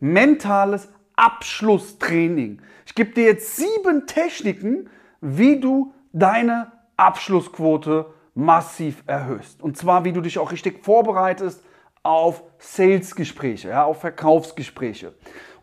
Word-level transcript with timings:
mentales 0.00 0.88
Abschlusstraining. 1.16 2.62
Ich 2.86 2.94
gebe 2.94 3.12
dir 3.12 3.24
jetzt 3.24 3.56
sieben 3.56 4.06
Techniken, 4.06 4.88
wie 5.20 5.60
du 5.60 5.92
deine 6.12 6.72
Abschlussquote 6.96 8.06
massiv 8.34 9.02
erhöhst. 9.06 9.62
Und 9.62 9.76
zwar, 9.76 10.04
wie 10.04 10.12
du 10.12 10.20
dich 10.20 10.38
auch 10.38 10.52
richtig 10.52 10.84
vorbereitest 10.84 11.64
auf 12.02 12.42
Salesgespräche, 12.58 13.70
ja, 13.70 13.84
auf 13.84 14.00
Verkaufsgespräche. 14.00 15.14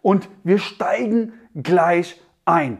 Und 0.02 0.29
wir 0.44 0.60
steigen 0.60 1.33
gleich 1.56 2.22
ein. 2.44 2.78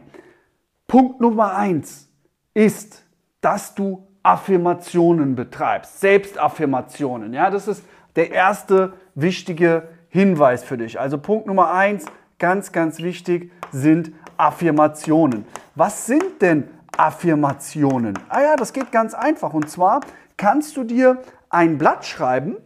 Punkt 0.86 1.20
Nummer 1.20 1.56
eins 1.56 2.08
ist, 2.54 3.04
dass 3.40 3.74
du 3.74 4.06
Affirmationen 4.22 5.34
betreibst, 5.34 6.00
Selbstaffirmationen. 6.00 7.32
Ja, 7.32 7.50
das 7.50 7.68
ist 7.68 7.84
der 8.16 8.30
erste 8.32 8.92
wichtige 9.14 9.88
Hinweis 10.16 10.64
für 10.64 10.78
dich. 10.78 10.98
Also 10.98 11.18
Punkt 11.18 11.46
Nummer 11.46 11.74
eins, 11.74 12.06
ganz, 12.38 12.72
ganz 12.72 13.02
wichtig, 13.02 13.52
sind 13.70 14.12
Affirmationen. 14.38 15.44
Was 15.74 16.06
sind 16.06 16.40
denn 16.40 16.68
Affirmationen? 16.96 18.18
Ah 18.30 18.40
ja, 18.40 18.56
das 18.56 18.72
geht 18.72 18.90
ganz 18.92 19.12
einfach. 19.12 19.52
Und 19.52 19.68
zwar 19.68 20.00
kannst 20.38 20.74
du 20.78 20.84
dir 20.84 21.18
ein 21.50 21.76
Blatt 21.76 22.06
schreiben 22.06 22.56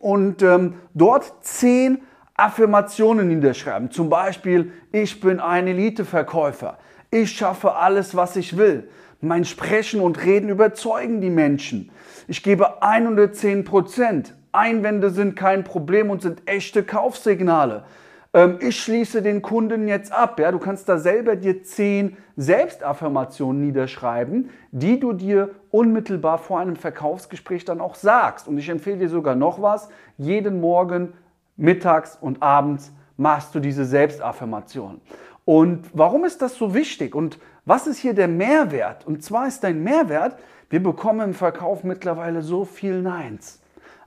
und 0.00 0.42
ähm, 0.42 0.74
dort 0.94 1.32
zehn 1.42 2.02
Affirmationen 2.34 3.28
niederschreiben. 3.28 3.92
Zum 3.92 4.10
Beispiel, 4.10 4.72
ich 4.90 5.20
bin 5.20 5.38
ein 5.38 5.68
Eliteverkäufer. 5.68 6.78
Ich 7.12 7.30
schaffe 7.30 7.76
alles, 7.76 8.16
was 8.16 8.34
ich 8.34 8.56
will. 8.56 8.88
Mein 9.20 9.44
Sprechen 9.44 10.00
und 10.00 10.24
Reden 10.24 10.48
überzeugen 10.48 11.20
die 11.20 11.30
Menschen. 11.30 11.92
Ich 12.26 12.42
gebe 12.42 12.82
110 12.82 13.62
Prozent. 13.62 14.34
Einwände 14.54 15.10
sind 15.10 15.36
kein 15.36 15.64
Problem 15.64 16.10
und 16.10 16.22
sind 16.22 16.42
echte 16.46 16.82
Kaufsignale. 16.84 17.84
Ähm, 18.34 18.58
ich 18.60 18.80
schließe 18.80 19.22
den 19.22 19.40
Kunden 19.40 19.88
jetzt 19.88 20.12
ab. 20.12 20.38
Ja, 20.38 20.52
du 20.52 20.58
kannst 20.58 20.88
da 20.88 20.98
selber 20.98 21.36
dir 21.36 21.62
zehn 21.62 22.16
Selbstaffirmationen 22.36 23.62
niederschreiben, 23.62 24.50
die 24.72 25.00
du 25.00 25.12
dir 25.12 25.50
unmittelbar 25.70 26.38
vor 26.38 26.58
einem 26.58 26.76
Verkaufsgespräch 26.76 27.64
dann 27.64 27.80
auch 27.80 27.94
sagst. 27.94 28.48
Und 28.48 28.58
ich 28.58 28.68
empfehle 28.68 28.98
dir 28.98 29.08
sogar 29.08 29.36
noch 29.36 29.62
was. 29.62 29.88
Jeden 30.18 30.60
Morgen, 30.60 31.14
mittags 31.56 32.18
und 32.20 32.42
abends 32.42 32.92
machst 33.16 33.54
du 33.54 33.60
diese 33.60 33.84
Selbstaffirmation. 33.84 35.00
Und 35.44 35.86
warum 35.92 36.24
ist 36.24 36.42
das 36.42 36.56
so 36.56 36.74
wichtig? 36.74 37.14
Und 37.14 37.38
was 37.64 37.86
ist 37.86 37.98
hier 37.98 38.14
der 38.14 38.28
Mehrwert? 38.28 39.06
Und 39.06 39.22
zwar 39.22 39.46
ist 39.46 39.62
dein 39.62 39.82
Mehrwert, 39.82 40.36
wir 40.70 40.82
bekommen 40.82 41.20
im 41.20 41.34
Verkauf 41.34 41.84
mittlerweile 41.84 42.42
so 42.42 42.64
viel 42.64 43.00
Neins. 43.00 43.60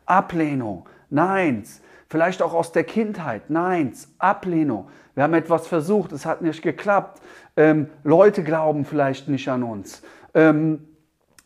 Ablehnung, 0.08 0.88
Neins, 1.10 1.82
vielleicht 2.10 2.42
auch 2.42 2.54
aus 2.54 2.72
der 2.72 2.84
Kindheit, 2.84 3.50
Neins, 3.50 4.10
Ablehnung. 4.18 4.88
Wir 5.14 5.24
haben 5.24 5.34
etwas 5.34 5.68
versucht, 5.68 6.12
es 6.12 6.26
hat 6.26 6.42
nicht 6.42 6.62
geklappt. 6.62 7.22
Ähm, 7.56 7.90
Leute 8.04 8.44
glauben 8.44 8.86
vielleicht 8.86 9.28
nicht 9.28 9.48
an 9.50 9.64
uns. 9.64 10.02
Ähm, 10.34 10.88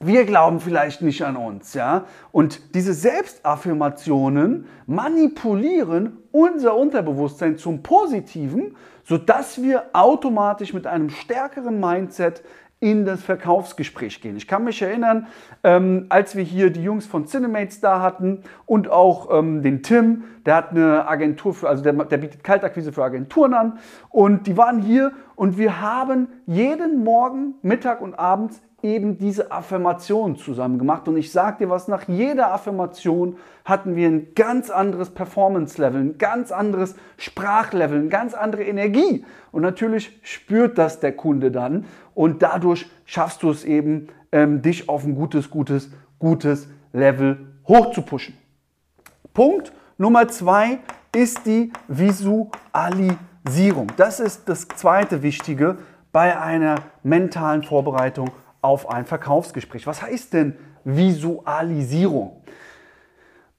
wir 0.03 0.26
glauben 0.26 0.59
vielleicht 0.59 1.03
nicht 1.03 1.22
an 1.22 1.36
uns, 1.36 1.76
ja? 1.76 2.06
Und 2.31 2.73
diese 2.73 2.94
Selbstaffirmationen 2.94 4.66
manipulieren 4.88 6.18
unser 6.31 6.75
Unterbewusstsein 6.75 7.58
zum 7.58 7.84
Positiven, 7.84 8.75
sodass 9.03 9.62
wir 9.62 9.86
automatisch 9.94 10.73
mit 10.73 10.88
einem 10.88 11.12
stärkeren 11.12 11.80
Mindset 11.80 12.42
in 12.82 13.06
das 13.06 13.22
Verkaufsgespräch 13.22 14.22
gehen. 14.22 14.36
Ich 14.36 14.48
kann 14.48 14.64
mich 14.64 14.82
erinnern, 14.82 15.28
ähm, 15.64 16.08
als 16.10 16.36
wir 16.36 16.44
hier 16.44 16.72
die 16.72 16.84
Jungs 16.84 17.06
von 17.06 17.28
Cinemates 17.28 17.80
da 17.80 18.02
hatten 18.02 18.42
und 18.66 18.90
auch 18.90 19.30
ähm, 19.32 19.62
den 19.62 19.84
Tim, 19.84 20.24
der 20.48 20.56
hat 20.56 20.72
eine 20.72 21.08
Agentur 21.08 21.54
für, 21.54 21.70
also 21.70 21.84
der, 21.84 21.94
der 21.94 22.18
bietet 22.18 22.44
Kaltakquise 22.44 22.92
für 22.92 23.04
Agenturen 23.04 23.54
an 23.54 23.80
und 24.09 24.48
die 24.48 24.58
waren 24.58 24.82
hier 24.82 25.12
und 25.36 25.59
wir 25.59 25.80
haben 25.80 26.28
jeden 26.48 27.04
Morgen, 27.04 27.54
Mittag 27.62 28.02
und 28.02 28.16
abends 28.16 28.59
eben 28.84 29.18
diese 29.18 29.52
Affirmation 29.52 30.36
zusammen 30.36 30.80
gemacht. 30.80 31.08
Und 31.08 31.18
ich 31.18 31.31
sage 31.31 31.66
dir 31.66 31.69
was, 31.69 31.88
nach 31.88 32.08
jeder 32.08 32.53
Affirmation 32.53 33.38
hatten 33.66 33.96
wir 33.96 34.08
ein 34.08 34.34
ganz 34.36 34.69
anderes 34.69 35.09
Performance-Level, 35.09 36.02
ein 36.02 36.18
ganz 36.18 36.52
anderes 36.52 36.96
Sprachlevel, 37.18 38.00
eine 38.00 38.09
ganz 38.09 38.34
andere 38.34 38.64
Energie. 38.64 39.25
Und 39.52 39.62
natürlich 39.62 40.19
spürt 40.24 40.78
das 40.78 41.00
der 41.00 41.16
Kunde 41.16 41.52
dann. 41.52 41.86
Und 42.14 42.42
dadurch 42.42 42.90
schaffst 43.06 43.44
du 43.44 43.50
es 43.50 43.64
eben, 43.64 44.08
ähm, 44.31 44.62
dich 44.62 44.90
auf 44.90 45.03
ein 45.03 45.16
gutes, 45.16 45.50
gutes, 45.50 45.92
gutes 46.19 46.68
Level 46.94 47.48
hochzupuschen. 47.68 48.38
Punkt 49.34 49.72
Nummer 49.98 50.28
zwei 50.28 50.80
ist 51.16 51.46
die 51.46 51.72
Visualisierung. 51.88 53.88
Das 53.98 54.19
ist 54.19 54.50
das 54.50 54.68
zweite 54.68 55.22
Wichtige 55.22 55.78
bei 56.12 56.40
einer 56.40 56.75
mentalen 57.03 57.63
Vorbereitung 57.63 58.31
auf 58.62 58.90
ein 58.90 59.06
Verkaufsgespräch. 59.06 59.88
Was 59.88 60.02
heißt 60.02 60.34
denn 60.34 60.56
Visualisierung? 60.84 62.42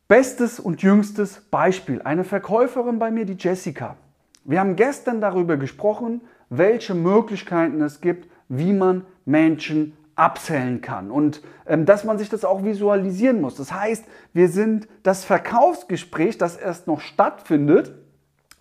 Bestes 0.08 0.60
und 0.60 0.82
jüngstes 0.82 1.40
Beispiel. 1.50 2.02
Eine 2.02 2.24
Verkäuferin 2.24 2.98
bei 2.98 3.10
mir, 3.10 3.24
die 3.24 3.36
Jessica. 3.38 3.96
Wir 4.44 4.60
haben 4.60 4.76
gestern 4.76 5.20
darüber 5.20 5.56
gesprochen, 5.56 6.20
welche 6.50 6.94
Möglichkeiten 6.94 7.80
es 7.80 8.00
gibt, 8.00 8.28
wie 8.48 8.72
man 8.72 9.06
Menschen 9.24 9.96
abzählen 10.14 10.80
kann 10.82 11.10
und 11.10 11.42
ähm, 11.66 11.86
dass 11.86 12.04
man 12.04 12.18
sich 12.18 12.28
das 12.28 12.44
auch 12.44 12.64
visualisieren 12.64 13.40
muss. 13.40 13.54
Das 13.54 13.72
heißt, 13.72 14.04
wir 14.34 14.48
sind 14.48 14.86
das 15.02 15.24
Verkaufsgespräch, 15.24 16.36
das 16.36 16.56
erst 16.56 16.86
noch 16.86 17.00
stattfindet, 17.00 17.94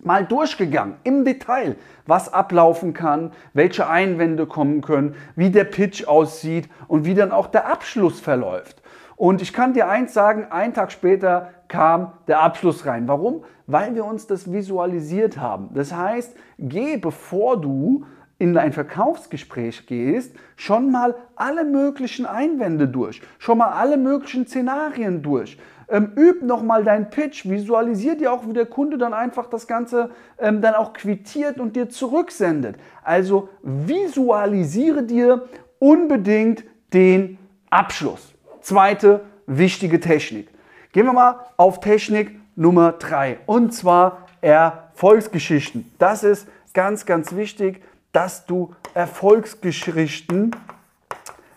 mal 0.02 0.26
durchgegangen 0.26 0.96
im 1.04 1.24
Detail, 1.24 1.76
was 2.06 2.32
ablaufen 2.32 2.92
kann, 2.92 3.32
welche 3.52 3.88
Einwände 3.88 4.46
kommen 4.46 4.82
können, 4.82 5.14
wie 5.36 5.50
der 5.50 5.64
Pitch 5.64 6.06
aussieht 6.06 6.68
und 6.88 7.04
wie 7.04 7.14
dann 7.14 7.32
auch 7.32 7.46
der 7.46 7.66
Abschluss 7.66 8.20
verläuft. 8.20 8.82
Und 9.16 9.40
ich 9.40 9.52
kann 9.52 9.72
dir 9.72 9.88
eins 9.88 10.12
sagen, 10.12 10.46
einen 10.50 10.74
Tag 10.74 10.90
später 10.90 11.50
kam 11.68 12.12
der 12.26 12.40
Abschluss 12.40 12.86
rein. 12.86 13.06
Warum? 13.06 13.44
Weil 13.66 13.94
wir 13.94 14.04
uns 14.04 14.26
das 14.26 14.52
visualisiert 14.52 15.38
haben. 15.38 15.70
Das 15.74 15.94
heißt, 15.94 16.36
geh, 16.58 16.96
bevor 16.96 17.60
du 17.60 18.04
in 18.38 18.58
ein 18.58 18.72
Verkaufsgespräch 18.72 19.86
gehst, 19.86 20.34
schon 20.56 20.90
mal 20.90 21.14
alle 21.36 21.64
möglichen 21.64 22.26
Einwände 22.26 22.88
durch, 22.88 23.22
schon 23.38 23.58
mal 23.58 23.70
alle 23.70 23.96
möglichen 23.96 24.48
Szenarien 24.48 25.22
durch. 25.22 25.58
Ähm, 25.92 26.12
üb 26.16 26.42
nochmal 26.42 26.84
deinen 26.84 27.10
Pitch, 27.10 27.44
visualisier 27.46 28.14
dir 28.16 28.32
auch, 28.32 28.48
wie 28.48 28.54
der 28.54 28.64
Kunde 28.64 28.96
dann 28.96 29.12
einfach 29.12 29.50
das 29.50 29.66
Ganze 29.66 30.10
ähm, 30.38 30.62
dann 30.62 30.74
auch 30.74 30.94
quittiert 30.94 31.60
und 31.60 31.76
dir 31.76 31.90
zurücksendet. 31.90 32.76
Also 33.04 33.50
visualisiere 33.62 35.02
dir 35.02 35.44
unbedingt 35.78 36.64
den 36.94 37.36
Abschluss. 37.68 38.32
Zweite 38.62 39.20
wichtige 39.46 40.00
Technik. 40.00 40.48
Gehen 40.92 41.04
wir 41.04 41.12
mal 41.12 41.40
auf 41.58 41.80
Technik 41.80 42.40
Nummer 42.56 42.92
drei 42.92 43.40
und 43.44 43.74
zwar 43.74 44.26
Erfolgsgeschichten. 44.40 45.92
Das 45.98 46.24
ist 46.24 46.48
ganz, 46.72 47.04
ganz 47.04 47.36
wichtig, 47.36 47.82
dass 48.12 48.46
du 48.46 48.74
Erfolgsgeschichten 48.94 50.56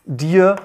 dir 0.04 0.58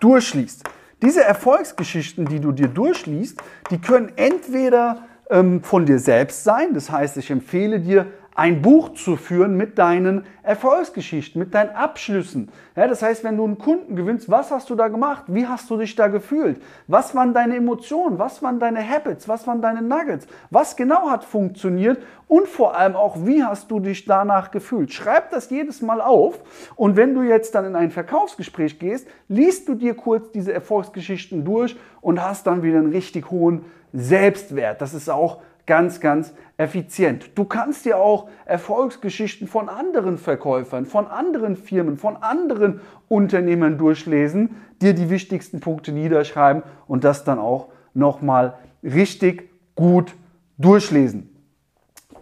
durchliest. 0.00 0.64
Diese 1.02 1.22
Erfolgsgeschichten, 1.22 2.26
die 2.26 2.40
du 2.40 2.52
dir 2.52 2.68
durchliest, 2.68 3.40
die 3.70 3.78
können 3.78 4.12
entweder 4.16 5.06
ähm, 5.30 5.62
von 5.62 5.86
dir 5.86 5.98
selbst 5.98 6.42
sein, 6.42 6.74
das 6.74 6.90
heißt, 6.90 7.16
ich 7.18 7.30
empfehle 7.30 7.80
dir, 7.80 8.06
ein 8.38 8.62
Buch 8.62 8.90
zu 8.90 9.16
führen 9.16 9.56
mit 9.56 9.78
deinen 9.78 10.24
Erfolgsgeschichten, 10.44 11.40
mit 11.40 11.54
deinen 11.54 11.70
Abschlüssen. 11.70 12.52
Ja, 12.76 12.86
das 12.86 13.02
heißt, 13.02 13.24
wenn 13.24 13.36
du 13.36 13.42
einen 13.42 13.58
Kunden 13.58 13.96
gewinnst, 13.96 14.30
was 14.30 14.52
hast 14.52 14.70
du 14.70 14.76
da 14.76 14.86
gemacht? 14.86 15.24
Wie 15.26 15.48
hast 15.48 15.68
du 15.70 15.76
dich 15.76 15.96
da 15.96 16.06
gefühlt? 16.06 16.62
Was 16.86 17.16
waren 17.16 17.34
deine 17.34 17.56
Emotionen? 17.56 18.20
Was 18.20 18.40
waren 18.40 18.60
deine 18.60 18.88
Habits? 18.88 19.26
Was 19.28 19.48
waren 19.48 19.60
deine 19.60 19.82
Nuggets? 19.82 20.28
Was 20.50 20.76
genau 20.76 21.10
hat 21.10 21.24
funktioniert? 21.24 22.00
Und 22.28 22.46
vor 22.46 22.76
allem 22.76 22.94
auch, 22.94 23.16
wie 23.26 23.42
hast 23.42 23.72
du 23.72 23.80
dich 23.80 24.04
danach 24.04 24.52
gefühlt? 24.52 24.92
Schreib 24.92 25.30
das 25.30 25.50
jedes 25.50 25.82
Mal 25.82 26.00
auf. 26.00 26.38
Und 26.76 26.96
wenn 26.96 27.16
du 27.16 27.22
jetzt 27.22 27.56
dann 27.56 27.64
in 27.64 27.74
ein 27.74 27.90
Verkaufsgespräch 27.90 28.78
gehst, 28.78 29.08
liest 29.26 29.68
du 29.68 29.74
dir 29.74 29.94
kurz 29.94 30.30
diese 30.30 30.52
Erfolgsgeschichten 30.52 31.44
durch 31.44 31.76
und 32.00 32.22
hast 32.22 32.46
dann 32.46 32.62
wieder 32.62 32.78
einen 32.78 32.92
richtig 32.92 33.32
hohen 33.32 33.64
Selbstwert. 33.92 34.80
Das 34.80 34.94
ist 34.94 35.10
auch 35.10 35.40
ganz, 35.68 36.00
ganz 36.00 36.34
effizient. 36.56 37.30
Du 37.36 37.44
kannst 37.44 37.84
dir 37.84 37.98
auch 37.98 38.28
Erfolgsgeschichten 38.46 39.46
von 39.46 39.68
anderen 39.68 40.18
Verkäufern, 40.18 40.86
von 40.86 41.06
anderen 41.06 41.56
Firmen, 41.56 41.98
von 41.98 42.16
anderen 42.16 42.80
Unternehmern 43.08 43.78
durchlesen, 43.78 44.56
dir 44.80 44.94
die 44.94 45.10
wichtigsten 45.10 45.60
Punkte 45.60 45.92
niederschreiben 45.92 46.62
und 46.88 47.04
das 47.04 47.22
dann 47.22 47.38
auch 47.38 47.68
nochmal 47.94 48.58
richtig 48.82 49.50
gut 49.76 50.14
durchlesen. 50.56 51.36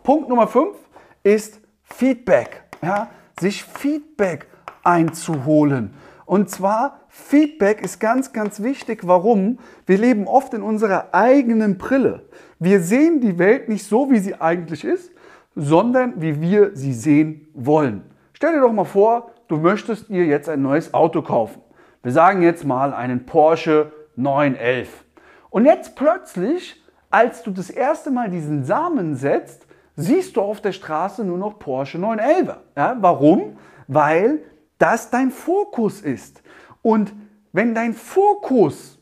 Punkt 0.02 0.28
Nummer 0.28 0.48
5 0.48 0.76
ist 1.22 1.60
Feedback. 1.84 2.64
Ja, 2.82 3.08
sich 3.40 3.62
Feedback 3.64 4.48
einzuholen. 4.82 5.94
Und 6.26 6.50
zwar 6.50 7.00
Feedback 7.18 7.82
ist 7.82 7.98
ganz, 7.98 8.32
ganz 8.32 8.62
wichtig. 8.62 9.00
Warum? 9.06 9.58
Wir 9.86 9.98
leben 9.98 10.28
oft 10.28 10.54
in 10.54 10.62
unserer 10.62 11.08
eigenen 11.12 11.76
Brille. 11.76 12.22
Wir 12.60 12.80
sehen 12.80 13.20
die 13.20 13.38
Welt 13.38 13.68
nicht 13.68 13.84
so, 13.84 14.10
wie 14.10 14.18
sie 14.18 14.40
eigentlich 14.40 14.84
ist, 14.84 15.10
sondern 15.56 16.20
wie 16.20 16.40
wir 16.40 16.76
sie 16.76 16.92
sehen 16.92 17.48
wollen. 17.54 18.04
Stell 18.34 18.52
dir 18.52 18.60
doch 18.60 18.72
mal 18.72 18.84
vor, 18.84 19.32
du 19.48 19.56
möchtest 19.56 20.08
dir 20.08 20.24
jetzt 20.24 20.48
ein 20.48 20.62
neues 20.62 20.94
Auto 20.94 21.22
kaufen. 21.22 21.62
Wir 22.02 22.12
sagen 22.12 22.42
jetzt 22.42 22.64
mal 22.64 22.92
einen 22.92 23.26
Porsche 23.26 23.90
911. 24.14 25.04
Und 25.50 25.64
jetzt 25.64 25.96
plötzlich, 25.96 26.80
als 27.10 27.42
du 27.42 27.50
das 27.50 27.70
erste 27.70 28.12
Mal 28.12 28.30
diesen 28.30 28.62
Samen 28.64 29.16
setzt, 29.16 29.66
siehst 29.96 30.36
du 30.36 30.42
auf 30.42 30.60
der 30.60 30.72
Straße 30.72 31.24
nur 31.24 31.38
noch 31.38 31.58
Porsche 31.58 31.98
911. 31.98 32.56
Ja, 32.76 32.96
warum? 33.00 33.56
Weil 33.88 34.40
das 34.78 35.10
dein 35.10 35.30
Fokus 35.30 36.02
ist. 36.02 36.42
Und 36.86 37.12
wenn 37.50 37.74
dein 37.74 37.94
Fokus 37.94 39.00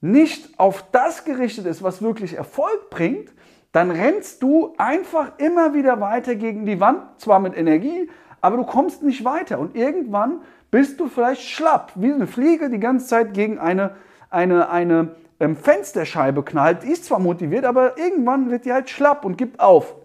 nicht 0.00 0.60
auf 0.60 0.84
das 0.92 1.24
gerichtet 1.24 1.66
ist, 1.66 1.82
was 1.82 2.02
wirklich 2.02 2.34
Erfolg 2.34 2.88
bringt, 2.88 3.32
dann 3.72 3.90
rennst 3.90 4.44
du 4.44 4.72
einfach 4.78 5.32
immer 5.38 5.74
wieder 5.74 6.00
weiter 6.00 6.36
gegen 6.36 6.64
die 6.64 6.78
Wand, 6.78 7.20
zwar 7.20 7.40
mit 7.40 7.56
Energie, 7.56 8.08
aber 8.40 8.58
du 8.58 8.62
kommst 8.62 9.02
nicht 9.02 9.24
weiter. 9.24 9.58
Und 9.58 9.74
irgendwann 9.74 10.42
bist 10.70 11.00
du 11.00 11.08
vielleicht 11.08 11.42
schlapp, 11.42 11.90
wie 11.96 12.12
eine 12.12 12.28
Fliege, 12.28 12.70
die 12.70 12.78
ganze 12.78 13.08
Zeit 13.08 13.34
gegen 13.34 13.58
eine, 13.58 13.96
eine, 14.30 14.70
eine 14.70 15.16
ähm, 15.40 15.56
Fensterscheibe 15.56 16.44
knallt. 16.44 16.84
Die 16.84 16.92
ist 16.92 17.06
zwar 17.06 17.18
motiviert, 17.18 17.64
aber 17.64 17.98
irgendwann 17.98 18.52
wird 18.52 18.66
die 18.66 18.72
halt 18.72 18.88
schlapp 18.88 19.24
und 19.24 19.36
gibt 19.36 19.58
auf. 19.58 19.96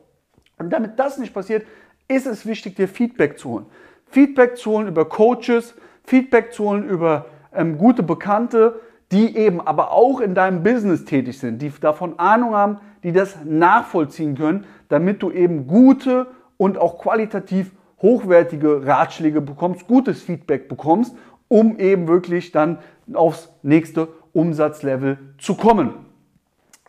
Und 0.57 0.71
damit 0.71 0.97
das 0.97 1.19
nicht 1.19 1.35
passiert, 1.35 1.67
ist 2.07 2.25
es 2.25 2.47
wichtig, 2.47 2.77
dir 2.77 2.87
Feedback 2.87 3.37
zu 3.37 3.49
holen. 3.49 3.65
Feedback 4.07 4.57
zu 4.57 4.71
holen 4.71 4.87
über 4.87 5.07
Coaches, 5.07 5.75
Feedback 6.07 6.53
zu 6.53 6.63
holen 6.63 6.87
über 6.87 7.25
ähm, 7.53 7.77
gute 7.77 8.01
Bekannte, 8.01 8.79
die 9.11 9.37
eben 9.37 9.61
aber 9.61 9.91
auch 9.91 10.21
in 10.21 10.35
deinem 10.35 10.63
Business 10.63 11.05
tätig 11.05 11.37
sind, 11.37 11.61
die 11.61 11.71
davon 11.79 12.17
Ahnung 12.17 12.55
haben, 12.55 12.77
die 13.03 13.11
das 13.11 13.37
nachvollziehen 13.45 14.35
können, 14.35 14.65
damit 14.89 15.21
du 15.21 15.31
eben 15.31 15.67
gute 15.67 16.27
und 16.57 16.77
auch 16.77 16.97
qualitativ 16.97 17.71
hochwertige 18.01 18.85
Ratschläge 18.85 19.41
bekommst, 19.41 19.87
gutes 19.87 20.21
Feedback 20.21 20.69
bekommst, 20.69 21.15
um 21.49 21.77
eben 21.77 22.07
wirklich 22.07 22.51
dann 22.51 22.79
aufs 23.13 23.49
nächste 23.61 24.07
Umsatzlevel 24.33 25.17
zu 25.37 25.55
kommen. 25.55 25.93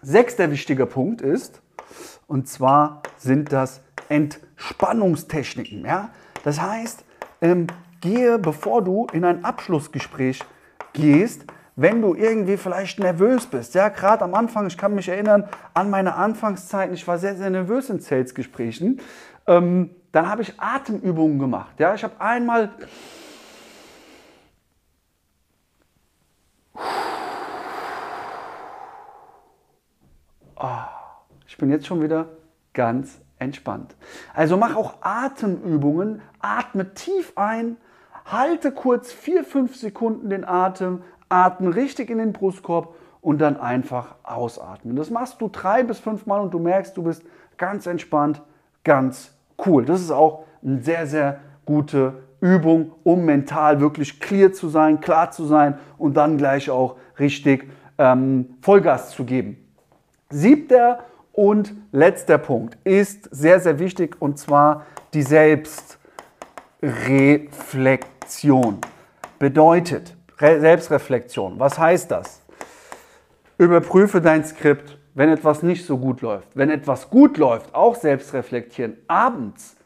Sechster 0.00 0.50
wichtiger 0.50 0.86
Punkt 0.86 1.22
ist, 1.22 1.60
und 2.26 2.46
zwar 2.46 3.02
sind 3.16 3.52
das 3.52 3.80
Entspannungstechniken. 4.08 5.84
Ja? 5.84 6.10
Das 6.44 6.60
heißt, 6.60 7.04
ähm, 7.40 7.66
gehe, 8.00 8.38
bevor 8.38 8.82
du 8.82 9.06
in 9.12 9.24
ein 9.24 9.44
Abschlussgespräch 9.44 10.40
gehst, 10.92 11.44
wenn 11.76 12.02
du 12.02 12.14
irgendwie 12.14 12.56
vielleicht 12.56 12.98
nervös 12.98 13.46
bist, 13.46 13.74
ja, 13.74 13.88
gerade 13.88 14.24
am 14.24 14.34
Anfang, 14.34 14.66
ich 14.66 14.76
kann 14.76 14.94
mich 14.94 15.08
erinnern 15.08 15.48
an 15.74 15.90
meine 15.90 16.14
Anfangszeiten, 16.14 16.94
ich 16.94 17.06
war 17.06 17.18
sehr, 17.18 17.36
sehr 17.36 17.50
nervös 17.50 17.88
in 17.88 18.00
Sales-Gesprächen, 18.00 19.00
ähm, 19.46 19.90
dann 20.10 20.28
habe 20.28 20.42
ich 20.42 20.58
Atemübungen 20.58 21.38
gemacht, 21.38 21.78
ja, 21.78 21.94
ich 21.94 22.02
habe 22.02 22.20
einmal 22.20 22.70
oh, 30.56 30.66
ich 31.46 31.56
bin 31.56 31.70
jetzt 31.70 31.86
schon 31.86 32.02
wieder 32.02 32.26
ganz 32.74 33.20
entspannt. 33.38 33.94
Also 34.34 34.56
mach 34.56 34.76
auch 34.76 34.94
Atemübungen, 35.00 36.22
atme 36.40 36.94
tief 36.94 37.32
ein, 37.36 37.76
halte 38.30 38.72
kurz 38.72 39.12
4-5 39.12 39.76
Sekunden 39.76 40.30
den 40.30 40.44
Atem, 40.44 41.02
atme 41.28 41.74
richtig 41.74 42.10
in 42.10 42.18
den 42.18 42.32
Brustkorb 42.32 42.94
und 43.20 43.38
dann 43.38 43.58
einfach 43.58 44.14
ausatmen. 44.22 44.96
Das 44.96 45.10
machst 45.10 45.40
du 45.40 45.48
drei 45.48 45.82
bis 45.82 45.98
fünf 45.98 46.26
Mal 46.26 46.40
und 46.40 46.54
du 46.54 46.58
merkst, 46.58 46.96
du 46.96 47.02
bist 47.02 47.22
ganz 47.56 47.86
entspannt, 47.86 48.42
ganz 48.84 49.34
cool. 49.66 49.84
Das 49.84 50.00
ist 50.00 50.10
auch 50.10 50.44
eine 50.62 50.82
sehr, 50.82 51.06
sehr 51.06 51.40
gute 51.66 52.14
Übung, 52.40 52.92
um 53.02 53.24
mental 53.24 53.80
wirklich 53.80 54.20
clear 54.20 54.52
zu 54.52 54.68
sein, 54.68 55.00
klar 55.00 55.30
zu 55.30 55.44
sein 55.44 55.78
und 55.98 56.16
dann 56.16 56.38
gleich 56.38 56.70
auch 56.70 56.96
richtig 57.18 57.68
ähm, 57.98 58.56
Vollgas 58.62 59.10
zu 59.10 59.24
geben. 59.24 59.56
Siebter 60.30 61.00
und 61.32 61.72
letzter 61.90 62.38
Punkt 62.38 62.78
ist 62.84 63.28
sehr, 63.34 63.60
sehr 63.60 63.78
wichtig 63.78 64.16
und 64.20 64.38
zwar 64.38 64.86
die 65.14 65.22
Selbstreflexion. 65.22 68.17
Bedeutet, 69.38 70.14
Selbstreflexion. 70.38 71.58
Was 71.58 71.78
heißt 71.78 72.10
das? 72.10 72.42
Überprüfe 73.56 74.20
dein 74.20 74.44
Skript, 74.44 74.98
wenn 75.14 75.30
etwas 75.30 75.62
nicht 75.62 75.86
so 75.86 75.96
gut 75.96 76.20
läuft. 76.20 76.54
Wenn 76.54 76.68
etwas 76.68 77.08
gut 77.08 77.38
läuft, 77.38 77.74
auch 77.74 77.94
selbst 77.94 78.34
reflektieren. 78.34 78.98
Abends, 79.06 79.76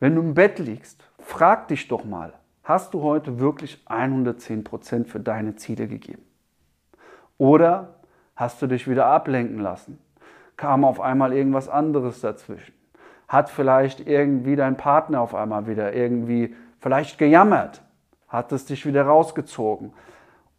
wenn 0.00 0.14
du 0.14 0.22
im 0.22 0.32
Bett 0.32 0.58
liegst, 0.58 1.04
frag 1.18 1.68
dich 1.68 1.86
doch 1.86 2.04
mal, 2.04 2.32
hast 2.62 2.94
du 2.94 3.02
heute 3.02 3.38
wirklich 3.38 3.84
110% 3.86 5.06
für 5.06 5.20
deine 5.20 5.54
Ziele 5.56 5.86
gegeben? 5.86 6.22
Oder 7.36 7.96
hast 8.34 8.62
du 8.62 8.66
dich 8.66 8.88
wieder 8.88 9.06
ablenken 9.06 9.58
lassen? 9.58 9.98
Kam 10.56 10.86
auf 10.86 11.00
einmal 11.00 11.34
irgendwas 11.34 11.68
anderes 11.68 12.22
dazwischen? 12.22 12.72
Hat 13.28 13.50
vielleicht 13.50 14.06
irgendwie 14.06 14.56
dein 14.56 14.78
Partner 14.78 15.20
auf 15.20 15.34
einmal 15.34 15.66
wieder 15.66 15.92
irgendwie 15.92 16.54
vielleicht 16.84 17.16
gejammert? 17.18 17.80
hat 18.34 18.52
es 18.52 18.66
dich 18.66 18.84
wieder 18.84 19.04
rausgezogen. 19.04 19.92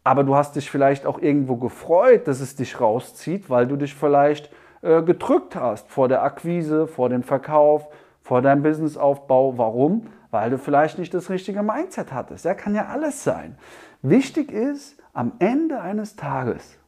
Aber 0.02 0.24
du 0.24 0.34
hast 0.34 0.56
dich 0.56 0.70
vielleicht 0.70 1.04
auch 1.04 1.20
irgendwo 1.20 1.56
gefreut, 1.56 2.26
dass 2.26 2.40
es 2.40 2.56
dich 2.56 2.80
rauszieht, 2.80 3.50
weil 3.50 3.66
du 3.66 3.76
dich 3.76 3.94
vielleicht 3.94 4.50
äh, 4.82 5.02
gedrückt 5.02 5.56
hast 5.56 5.88
vor 5.90 6.08
der 6.08 6.22
Akquise, 6.22 6.86
vor 6.86 7.08
dem 7.10 7.22
Verkauf, 7.22 7.88
vor 8.22 8.40
deinem 8.40 8.62
Businessaufbau. 8.62 9.58
Warum? 9.58 10.06
Weil 10.30 10.50
du 10.50 10.58
vielleicht 10.58 10.98
nicht 10.98 11.12
das 11.12 11.28
richtige 11.28 11.62
Mindset 11.62 12.12
hattest. 12.12 12.44
Ja, 12.44 12.54
kann 12.54 12.74
ja 12.74 12.86
alles 12.86 13.22
sein. 13.22 13.58
Wichtig 14.00 14.52
ist, 14.52 14.98
am 15.12 15.32
Ende 15.38 15.80
eines 15.80 16.16
Tages 16.16 16.78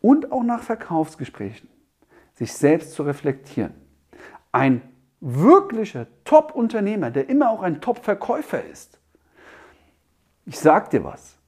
und 0.00 0.30
auch 0.30 0.42
nach 0.44 0.62
Verkaufsgesprächen, 0.62 1.68
sich 2.34 2.52
selbst 2.52 2.92
zu 2.92 3.02
reflektieren. 3.02 3.74
Ein 4.52 4.82
wirklicher 5.22 6.08
Top-Unternehmer, 6.24 7.10
der 7.10 7.28
immer 7.28 7.48
auch 7.50 7.62
ein 7.62 7.80
Top-Verkäufer 7.80 8.62
ist, 8.64 8.98
ich 10.44 10.58
sag 10.58 10.90
dir 10.90 11.04
was. 11.04 11.38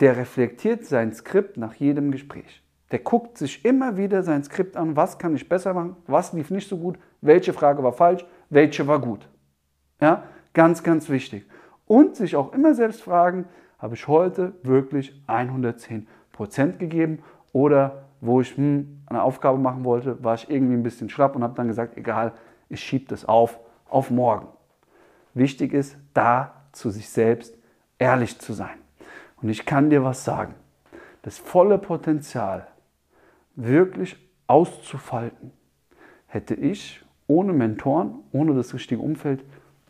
Der 0.00 0.16
reflektiert 0.16 0.84
sein 0.84 1.12
Skript 1.12 1.56
nach 1.56 1.74
jedem 1.74 2.10
Gespräch. 2.10 2.62
Der 2.90 2.98
guckt 2.98 3.38
sich 3.38 3.64
immer 3.64 3.96
wieder 3.96 4.24
sein 4.24 4.42
Skript 4.42 4.76
an, 4.76 4.96
was 4.96 5.18
kann 5.18 5.36
ich 5.36 5.48
besser 5.48 5.72
machen, 5.72 5.94
was 6.08 6.32
lief 6.32 6.50
nicht 6.50 6.68
so 6.68 6.76
gut, 6.76 6.98
welche 7.20 7.52
Frage 7.52 7.84
war 7.84 7.92
falsch, 7.92 8.26
welche 8.48 8.86
war 8.88 8.98
gut. 8.98 9.28
Ja, 10.00 10.24
ganz, 10.52 10.82
ganz 10.82 11.08
wichtig. 11.08 11.46
Und 11.86 12.16
sich 12.16 12.34
auch 12.34 12.52
immer 12.52 12.74
selbst 12.74 13.02
fragen, 13.02 13.44
habe 13.78 13.94
ich 13.94 14.08
heute 14.08 14.54
wirklich 14.64 15.22
110% 15.28 16.78
gegeben 16.78 17.22
oder 17.52 18.06
wo 18.20 18.40
ich 18.40 18.56
hm, 18.56 19.02
eine 19.06 19.22
Aufgabe 19.22 19.58
machen 19.58 19.84
wollte, 19.84 20.22
war 20.24 20.34
ich 20.34 20.50
irgendwie 20.50 20.74
ein 20.74 20.82
bisschen 20.82 21.08
schlapp 21.08 21.36
und 21.36 21.44
habe 21.44 21.54
dann 21.54 21.68
gesagt, 21.68 21.96
egal, 21.96 22.32
ich 22.70 22.80
schiebe 22.80 23.06
das 23.08 23.24
auf, 23.24 23.58
auf 23.88 24.10
morgen. 24.10 24.48
Wichtig 25.34 25.74
ist, 25.74 25.96
da 26.14 26.54
zu 26.72 26.90
sich 26.90 27.08
selbst 27.08 27.54
ehrlich 27.98 28.38
zu 28.38 28.52
sein. 28.52 28.78
Und 29.42 29.48
ich 29.48 29.66
kann 29.66 29.90
dir 29.90 30.02
was 30.02 30.24
sagen. 30.24 30.54
Das 31.22 31.38
volle 31.38 31.78
Potenzial 31.78 32.66
wirklich 33.54 34.16
auszufalten, 34.46 35.52
hätte 36.26 36.54
ich 36.54 37.04
ohne 37.26 37.52
Mentoren, 37.52 38.20
ohne 38.32 38.54
das 38.54 38.72
richtige 38.74 39.02
Umfeld 39.02 39.44